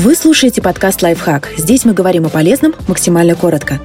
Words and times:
Вы 0.00 0.14
слушаете 0.14 0.62
подкаст 0.62 1.02
«Лайфхак». 1.02 1.48
Здесь 1.56 1.84
мы 1.84 1.92
говорим 1.92 2.24
о 2.24 2.28
полезном 2.28 2.72
максимально 2.86 3.34
коротко. 3.34 3.80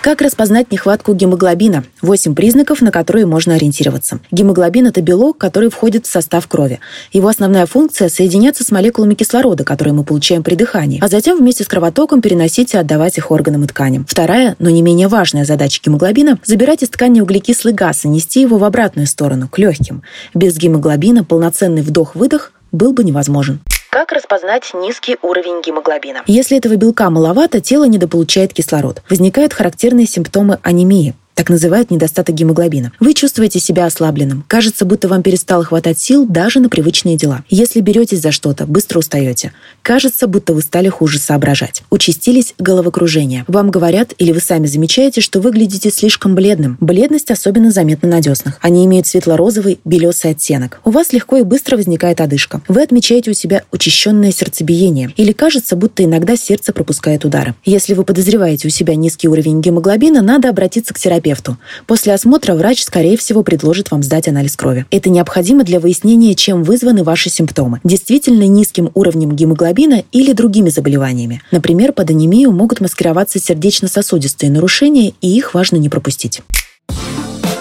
Как 0.00 0.22
распознать 0.22 0.70
нехватку 0.70 1.12
гемоглобина? 1.12 1.82
Восемь 2.02 2.36
признаков, 2.36 2.80
на 2.80 2.92
которые 2.92 3.26
можно 3.26 3.56
ориентироваться. 3.56 4.20
Гемоглобин– 4.30 4.86
это 4.86 5.02
белок, 5.02 5.38
который 5.38 5.70
входит 5.70 6.06
в 6.06 6.10
состав 6.10 6.46
крови. 6.46 6.78
Его 7.12 7.26
основная 7.26 7.66
функция– 7.66 8.08
соединяться 8.08 8.62
с 8.62 8.70
молекулами 8.70 9.14
кислорода, 9.14 9.64
которые 9.64 9.92
мы 9.92 10.04
получаем 10.04 10.44
при 10.44 10.54
дыхании, 10.54 11.00
а 11.02 11.08
затем 11.08 11.36
вместе 11.36 11.64
с 11.64 11.66
кровотоком 11.66 12.22
переносить 12.22 12.74
и 12.74 12.76
отдавать 12.76 13.18
их 13.18 13.32
органам 13.32 13.64
и 13.64 13.66
тканям. 13.66 14.06
Вторая, 14.08 14.54
но 14.60 14.70
не 14.70 14.82
менее 14.82 15.08
важная 15.08 15.44
задача 15.44 15.80
гемоглобина– 15.84 16.38
забирать 16.44 16.84
из 16.84 16.90
ткани 16.90 17.20
углекислый 17.20 17.74
газ 17.74 18.04
и 18.04 18.08
нести 18.08 18.40
его 18.40 18.56
в 18.56 18.62
обратную 18.62 19.08
сторону, 19.08 19.48
к 19.48 19.58
легким. 19.58 20.04
Без 20.32 20.56
гемоглобина 20.56 21.24
полноценный 21.24 21.82
вдох-выдох 21.82 22.52
был 22.72 22.92
бы 22.92 23.04
невозможен. 23.04 23.60
Как 23.90 24.12
распознать 24.12 24.70
низкий 24.74 25.16
уровень 25.22 25.62
гемоглобина? 25.62 26.22
Если 26.26 26.58
этого 26.58 26.76
белка 26.76 27.08
маловато, 27.08 27.60
тело 27.60 27.84
недополучает 27.84 28.52
кислород. 28.52 29.02
Возникают 29.08 29.54
характерные 29.54 30.06
симптомы 30.06 30.58
анемии. 30.62 31.14
Так 31.38 31.50
называют 31.50 31.92
недостаток 31.92 32.34
гемоглобина. 32.34 32.90
Вы 32.98 33.14
чувствуете 33.14 33.60
себя 33.60 33.86
ослабленным. 33.86 34.44
Кажется, 34.48 34.84
будто 34.84 35.06
вам 35.06 35.22
перестало 35.22 35.62
хватать 35.62 36.00
сил 36.00 36.26
даже 36.26 36.58
на 36.58 36.68
привычные 36.68 37.16
дела. 37.16 37.44
Если 37.48 37.78
беретесь 37.78 38.22
за 38.22 38.32
что-то, 38.32 38.66
быстро 38.66 38.98
устаете. 38.98 39.52
Кажется, 39.82 40.26
будто 40.26 40.52
вы 40.52 40.62
стали 40.62 40.88
хуже 40.88 41.20
соображать. 41.20 41.84
Участились 41.90 42.54
головокружения. 42.58 43.44
Вам 43.46 43.70
говорят 43.70 44.14
или 44.18 44.32
вы 44.32 44.40
сами 44.40 44.66
замечаете, 44.66 45.20
что 45.20 45.40
выглядите 45.40 45.92
слишком 45.92 46.34
бледным. 46.34 46.76
Бледность 46.80 47.30
особенно 47.30 47.70
заметна 47.70 48.08
на 48.08 48.20
деснах. 48.20 48.58
Они 48.60 48.84
имеют 48.86 49.06
светло-розовый, 49.06 49.78
белесый 49.84 50.32
оттенок. 50.32 50.80
У 50.84 50.90
вас 50.90 51.12
легко 51.12 51.36
и 51.36 51.44
быстро 51.44 51.76
возникает 51.76 52.20
одышка. 52.20 52.62
Вы 52.66 52.82
отмечаете 52.82 53.30
у 53.30 53.34
себя 53.34 53.62
учащенное 53.70 54.32
сердцебиение. 54.32 55.12
Или 55.16 55.30
кажется, 55.30 55.76
будто 55.76 56.02
иногда 56.02 56.36
сердце 56.36 56.72
пропускает 56.72 57.24
удары. 57.24 57.54
Если 57.64 57.94
вы 57.94 58.02
подозреваете 58.02 58.66
у 58.66 58.72
себя 58.72 58.96
низкий 58.96 59.28
уровень 59.28 59.60
гемоглобина, 59.60 60.20
надо 60.20 60.48
обратиться 60.48 60.92
к 60.92 60.98
терапевту 60.98 61.27
терапевту. 61.28 61.56
После 61.86 62.14
осмотра 62.14 62.54
врач, 62.54 62.82
скорее 62.82 63.16
всего, 63.16 63.42
предложит 63.42 63.90
вам 63.90 64.02
сдать 64.02 64.28
анализ 64.28 64.56
крови. 64.56 64.86
Это 64.90 65.10
необходимо 65.10 65.64
для 65.64 65.80
выяснения, 65.80 66.34
чем 66.34 66.62
вызваны 66.62 67.04
ваши 67.04 67.30
симптомы. 67.30 67.80
Действительно 67.84 68.46
низким 68.46 68.90
уровнем 68.94 69.32
гемоглобина 69.32 70.04
или 70.12 70.32
другими 70.32 70.70
заболеваниями. 70.70 71.42
Например, 71.50 71.92
под 71.92 72.10
анемию 72.10 72.52
могут 72.52 72.80
маскироваться 72.80 73.38
сердечно-сосудистые 73.38 74.50
нарушения, 74.50 75.12
и 75.20 75.36
их 75.36 75.54
важно 75.54 75.76
не 75.76 75.88
пропустить. 75.88 76.42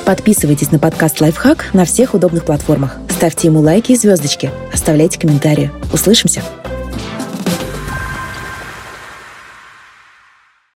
Подписывайтесь 0.06 0.72
на 0.72 0.80
подкаст 0.80 1.20
«Лайфхак» 1.20 1.74
на 1.74 1.84
всех 1.84 2.14
удобных 2.14 2.46
платформах. 2.46 2.98
Ставьте 3.10 3.48
ему 3.48 3.60
лайки 3.60 3.92
и 3.92 3.98
звездочки. 3.98 4.52
Оставляйте 4.74 5.20
комментарии. 5.20 5.70
Услышимся! 5.92 6.42